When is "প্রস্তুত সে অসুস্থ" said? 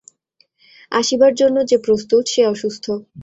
1.77-2.85